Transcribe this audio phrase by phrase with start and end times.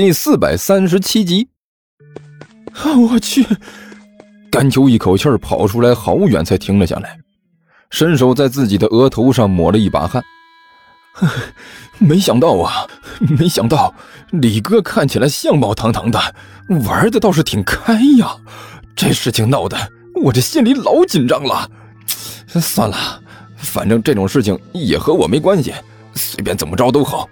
[0.00, 1.50] 第四百三十七集。
[2.96, 3.46] 我去！
[4.50, 7.18] 甘秋一口气儿跑出来好远，才停了下来，
[7.90, 10.22] 伸手在自己的额头上抹了一把汗。
[11.98, 12.88] 没想到啊，
[13.38, 13.94] 没想到
[14.30, 16.18] 李哥看起来相貌堂堂的，
[16.86, 18.34] 玩的倒是挺开呀。
[18.96, 19.76] 这事情闹的
[20.22, 21.70] 我这心里老紧张了。
[22.46, 23.22] 算了，
[23.58, 25.74] 反正这种事情也和我没关系，
[26.14, 27.28] 随便怎么着都好。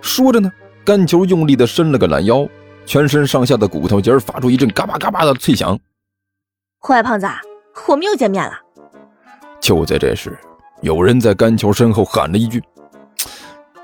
[0.00, 0.50] 说着呢，
[0.84, 2.46] 甘球用力的伸了个懒腰，
[2.84, 5.78] 全身上下的骨头节发出一阵嘎巴嘎巴的脆响。
[6.80, 7.26] 坏胖子，
[7.86, 8.52] 我们又见面了。
[9.60, 10.36] 就在这时，
[10.80, 12.60] 有人在干球身后喊了一句。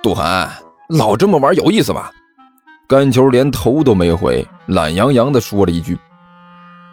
[0.03, 0.51] 杜涵，
[0.89, 2.11] 老这么玩有意思吗？
[2.89, 5.97] 干球连头都没回，懒洋洋地说了一句：“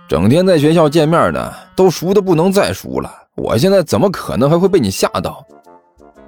[0.07, 3.11] 整天在学校见面呢，都熟的不能再熟了。
[3.35, 5.43] 我现在怎么可能还会被你吓到？”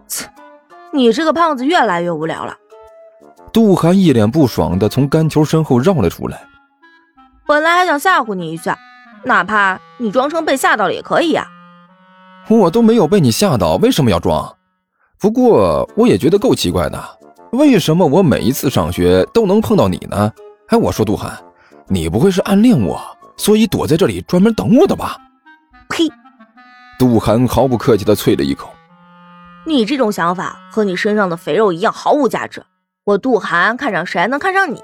[0.07, 0.25] 切，
[0.91, 2.57] 你这个胖子越来越无聊了。
[3.57, 6.47] 杜涵一脸不爽的从甘球身后绕了出来。
[7.47, 8.77] 本来还想吓唬你一下，
[9.23, 11.47] 哪怕你装成被吓到了也可以呀。
[12.49, 14.55] 我都没有被你吓到，为什么要装？
[15.19, 17.03] 不过我也觉得够奇怪的，
[17.51, 20.31] 为什么我每一次上学都能碰到你呢？
[20.67, 21.35] 哎，我说杜涵，
[21.87, 23.01] 你不会是暗恋我，
[23.37, 25.17] 所以躲在这里专门等我的吧？
[25.89, 26.07] 呸！
[26.99, 28.69] 杜涵毫不客气地啐了一口。
[29.65, 32.63] 你这种想法和你身上的肥肉一样毫无价值。
[33.07, 34.83] 我杜涵看上谁能看上你？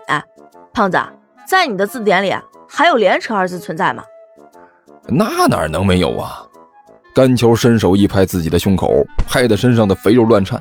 [0.73, 0.97] 胖子，
[1.45, 2.33] 在你的字典里
[2.69, 4.01] 还有廉耻二字存在吗？
[5.09, 6.41] 那哪能没有啊？
[7.13, 10.57] 甘球伸手一拍自己的胸口，拍得身上的肥肉乱颤。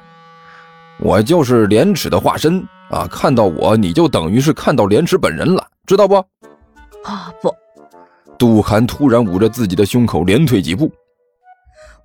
[0.99, 2.59] 我就是廉耻的化身
[2.91, 3.07] 啊！
[3.09, 6.17] 看到我，你就等于是看到廉耻本人了，知道不？
[7.05, 7.55] 啊不！
[8.37, 10.91] 杜涵突然捂着自己的胸口，连退几步。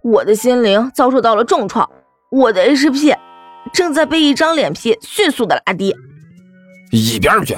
[0.04, 1.90] 我的心灵遭受到了重创，
[2.30, 3.12] 我的 HP
[3.74, 5.96] 正在被一张脸皮迅速的拉低。
[6.92, 7.56] 一边去！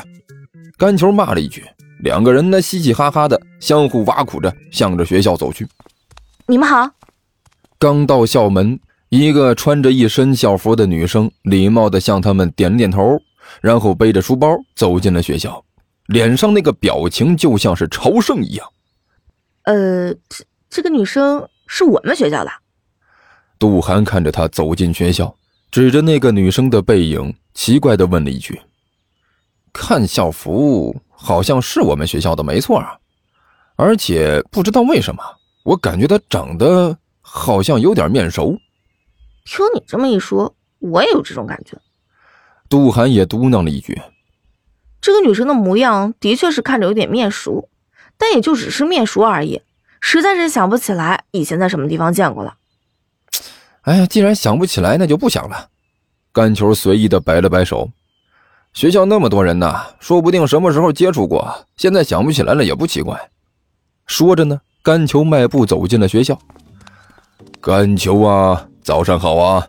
[0.78, 1.64] 甘球骂了一句，
[2.04, 5.68] 两个人呢嘻嘻哈哈的，相互挖苦着，向着学校走去。
[6.46, 6.89] 你们好。
[7.78, 8.80] 刚到校门，
[9.10, 13.22] 一个穿着一身校服的女生礼貌的向他们点了点头，
[13.62, 15.64] 然后背着书包走进了学校，
[16.08, 18.67] 脸上那个表情就像是朝圣一样。
[19.64, 22.52] 呃，这这个女生是我们学校的。
[23.60, 25.36] 杜涵看着她走进学校，
[25.72, 28.60] 指着那个女生的背影，奇怪的问了一句
[29.72, 32.98] ：“看校服，好像是我们学校的，没错啊，
[33.76, 35.22] 而且不知道为什么。”
[35.64, 38.58] 我感觉她长得好像有点面熟。
[39.46, 41.78] 听你这么一说，我也有这种感觉。
[42.68, 44.02] 杜涵也嘟囔了一句
[45.00, 47.70] ：“这个女生的模样的确是看着有点面熟，
[48.18, 49.62] 但也就只是面熟而已，
[50.00, 52.56] 实在是想不起来以前在什么地方见过了。”
[53.82, 55.70] 哎呀，既然想不起来，那就不想了。
[56.32, 57.90] 甘球随意的摆了摆手
[58.73, 63.20] ：“学校那么多人呢，说不定什么时候接触过，现在想不起来了也不奇怪。”
[64.06, 64.62] 说着呢。
[64.82, 66.39] 甘球迈步走进了学校。
[67.60, 69.68] 甘球啊，早上好啊！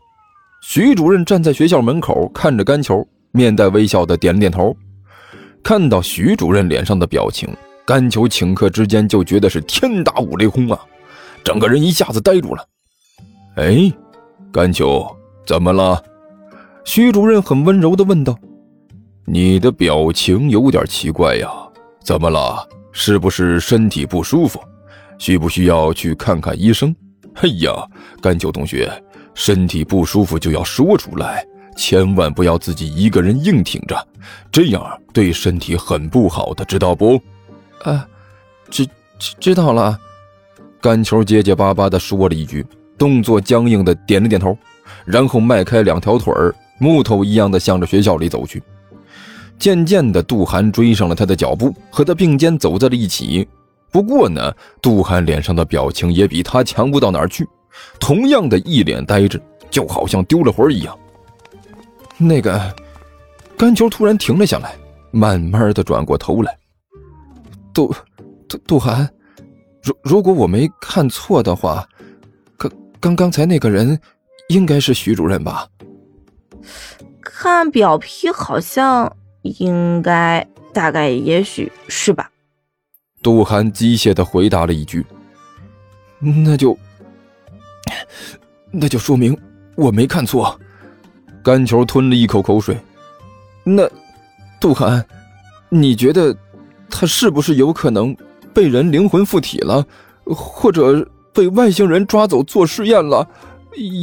[0.62, 4.74] 徐主任站在学校门口，看着甘球，面带微笑的点了点头。
[5.64, 7.54] 看到徐主任脸上的表情，
[7.84, 10.78] 甘球顷刻之间就觉得是天打五雷轰啊，
[11.42, 12.64] 整个人一下子呆住了。
[13.60, 13.92] 哎，
[14.50, 15.06] 甘球，
[15.44, 16.02] 怎么了？
[16.82, 18.34] 徐主任很温柔的问道
[19.28, 21.46] ：“你的表情有点奇怪呀，
[22.02, 22.66] 怎么了？
[22.90, 24.58] 是不是身体不舒服？”
[25.18, 26.96] 需不需要去看看医生？
[27.34, 27.86] 哎呀，
[28.22, 28.90] 甘秋同学，
[29.34, 34.08] 身体不舒服就要说出来，千万不要自己一个人硬挺着，
[34.50, 34.82] 这样
[35.12, 37.20] 对身体很不好的，知道不？
[37.82, 38.08] 啊，
[38.70, 38.86] 知
[39.18, 39.98] 知知道了。
[40.80, 42.64] 甘球结结巴巴地说了一句，
[43.00, 44.54] 动作僵硬的点了点头，
[45.06, 48.62] 然后迈开两条腿儿，木头一样的向着学校里走去。
[49.58, 53.48] 渐渐的，杜涵追上了他的脚步，和他并肩走在了一起。
[53.90, 57.48] 不过呢，杜涵脸上的表情也比他强不到哪儿去，
[57.98, 59.40] 同样的一脸呆滞，
[59.70, 60.94] 就好像丢了魂一样。
[62.18, 62.60] 那个，
[63.56, 64.74] 甘球突然停了下来，
[65.10, 66.54] 慢慢的转过头来。
[67.72, 67.94] 杜
[68.46, 69.08] 杜杜涵，
[69.82, 71.88] 如如果我没看错的话，
[73.00, 73.98] 刚刚刚才那个人，
[74.48, 75.66] 应该是徐主任吧？
[77.22, 82.30] 看表皮，好像应该，大概，也许是吧。
[83.22, 85.04] 杜涵机械的回答了一句
[86.20, 86.76] ：“那就，
[88.70, 89.36] 那就说明
[89.76, 90.58] 我没看错。”
[91.42, 92.78] 甘球吞了一口口水。
[93.64, 93.88] 那，
[94.60, 95.02] 杜涵，
[95.70, 96.36] 你觉得
[96.90, 98.14] 他是不是有可能
[98.52, 99.86] 被人灵魂附体了，
[100.24, 103.26] 或者被外星人抓走做试验了？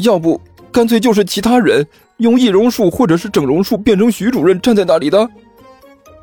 [0.03, 0.39] 要不，
[0.71, 1.85] 干脆就是其他人
[2.17, 5.29] 用易容术或者是整容术变成徐主任站在那里的？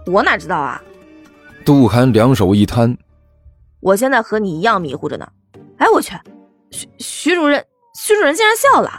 [0.06, 0.82] 我哪知道啊？
[1.64, 2.96] 杜涵两手一摊，
[3.80, 5.26] 我现在和你一样迷糊着呢。
[5.78, 6.14] 哎，我去，
[6.70, 7.64] 徐徐主任，
[7.94, 8.90] 徐主任竟然笑了。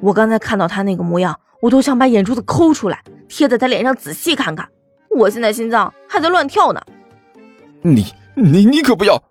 [0.00, 4.68] 我刚才看到他那个模样，我都想把眼珠子抠出来，贴在他脸上仔细看看。
[5.10, 6.80] 我现在心脏还在乱跳呢。
[7.82, 8.04] 你
[8.34, 9.22] 你你可不要！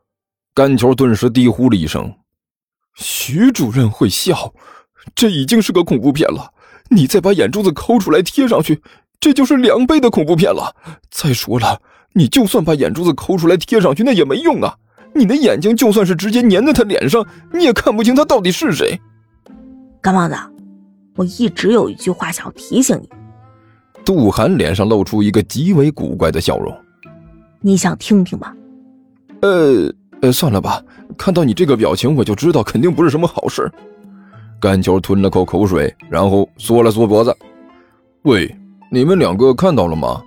[0.53, 2.13] 甘球顿时低呼了一声
[2.95, 4.53] ：“徐主任会笑，
[5.15, 6.51] 这已经是个恐怖片了。
[6.89, 8.79] 你再把眼珠子抠出来贴上去，
[9.19, 10.75] 这就是两倍的恐怖片了。
[11.09, 11.81] 再说了，
[12.13, 14.75] 你就算把眼珠子抠出来贴上去，那也没用啊！
[15.15, 18.99] 你的眼睛就算是直接粘在他脸上，你也看不清他到底是谁。”
[20.01, 20.35] 干帽子，
[21.15, 23.09] 我一直有一句话想要提醒你。
[24.05, 26.77] 杜涵脸上露出一个极为古怪的笑容，
[27.61, 28.53] 你想听听吗？
[29.41, 29.89] 呃
[30.23, 30.81] 呃，算了吧，
[31.17, 33.69] 看到你这个表情，我就知道肯定不是什么好事。
[34.57, 37.35] 甘球吞了口口水，然后缩了缩脖子。
[38.21, 38.49] 喂，
[38.89, 40.23] 你们两个看到了吗？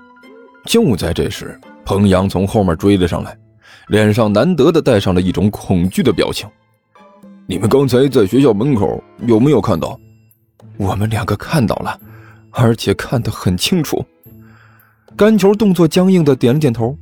[0.67, 3.35] 就在这时，彭阳从后面追了上来，
[3.89, 6.47] 脸上难得的带上了一种恐惧的表情。
[7.47, 9.99] 你们刚才在学校门口有没有看到？
[10.77, 11.99] 我们两个看到了。
[12.51, 14.05] 而且看得很清楚，
[15.17, 16.95] 甘球动作僵硬的点了点头。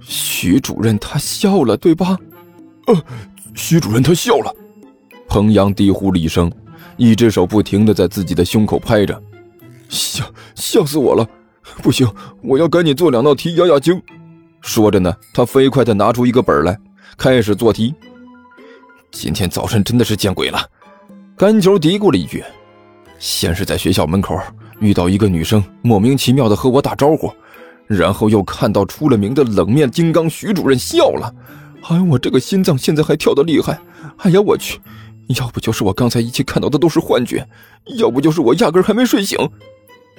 [0.00, 2.18] 徐主任他笑了，对吧？
[2.86, 3.04] 呃，
[3.54, 4.54] 徐主任他笑了。
[5.28, 6.50] 彭阳低呼了一声，
[6.96, 9.22] 一只手不停的在自己的胸口拍着。
[9.88, 10.24] 吓
[10.54, 11.26] 吓死我了！
[11.82, 12.08] 不行，
[12.42, 14.00] 我要赶紧做两道题压压惊。
[14.60, 16.78] 说着呢，他飞快的拿出一个本来，
[17.16, 17.94] 开始做题。
[19.10, 20.58] 今天早晨真的是见鬼了！
[21.36, 22.42] 甘球嘀咕了一句。
[23.18, 24.38] 先是在学校门口。
[24.80, 27.32] 遇到一个女生，莫名其妙的和我打招呼，
[27.86, 31.32] 然后又看到出了名的冷面金刚徐主任笑了。
[31.88, 33.80] 哎，我这个心脏现在还跳得厉害。
[34.18, 34.80] 哎呀，我去！
[35.38, 37.46] 要不就是我刚才一切看到的都是幻觉，
[37.96, 39.38] 要不就是我压根还没睡醒。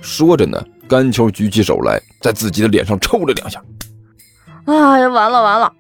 [0.02, 3.62] 说着呢，甘秋举起手来，在自己的脸上抽了两下。
[4.66, 5.72] 哎呀，完了完了！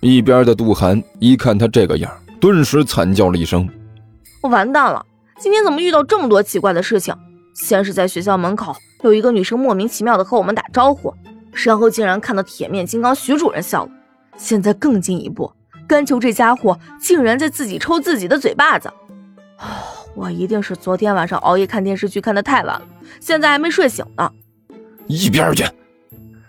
[0.00, 3.68] 一边的杜涵一看他这个样，顿时惨叫了一声
[4.42, 5.04] ：“我完蛋了！
[5.38, 7.14] 今天怎么遇到这么多奇怪的事情？”
[7.54, 11.12] 先是在学校门口有一个女生莫名其妙的和我们打招呼，
[11.52, 13.90] 然后竟然看到铁面金刚徐主任笑了。
[14.36, 15.50] 现在更进一步，
[15.86, 18.92] 甘球这家伙竟然在自己抽自己的嘴巴子。
[20.14, 22.82] 我一定是昨天晚上熬夜看电视剧看的太晚了，
[23.20, 24.30] 现在还没睡醒呢。
[25.06, 25.64] 一边去！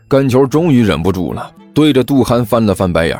[0.08, 3.20] 甘球终于忍不住了，对着杜涵翻了翻白眼。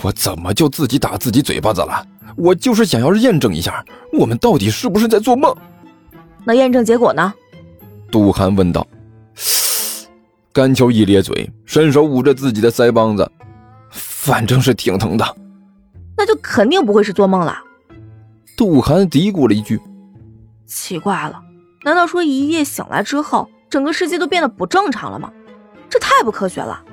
[0.00, 2.06] 我怎么就自己打自己嘴巴子了？
[2.34, 3.84] 我就是想要验证一下，
[4.18, 5.54] 我们到底是不是在做梦。
[6.44, 7.32] 那验证结果呢？
[8.10, 8.86] 杜涵问道。
[10.52, 13.30] 甘球一咧嘴，伸手捂着自己的腮帮子，
[14.22, 15.36] 反正是挺疼的。
[16.16, 17.58] 那就肯定不会是做梦了。
[18.56, 19.80] 杜涵嘀咕了一句
[20.64, 21.42] ：“奇怪了，
[21.82, 25.32] 难道说一夜醒来之后，整个世界都变得不正常了吗？
[25.90, 26.84] 这太不科学了。”